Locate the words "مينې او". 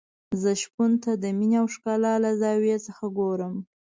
1.37-1.67